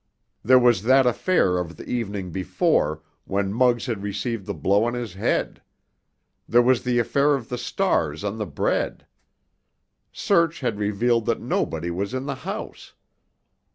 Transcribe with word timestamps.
There 0.43 0.57
was 0.57 0.81
that 0.81 1.05
affair 1.05 1.59
of 1.59 1.77
the 1.77 1.85
evening 1.87 2.31
before, 2.31 3.03
when 3.25 3.53
Muggs 3.53 3.85
had 3.85 4.01
received 4.01 4.47
the 4.47 4.53
blow 4.55 4.85
on 4.85 4.95
his 4.95 5.13
head. 5.13 5.61
There 6.49 6.63
was 6.63 6.83
the 6.83 6.97
affair 6.97 7.35
of 7.35 7.49
the 7.49 7.57
stars 7.59 8.23
on 8.23 8.39
the 8.39 8.47
bread. 8.47 9.05
Search 10.11 10.61
had 10.61 10.79
revealed 10.79 11.27
that 11.27 11.39
nobody 11.39 11.91
was 11.91 12.15
in 12.15 12.25
the 12.25 12.33
house. 12.49 12.95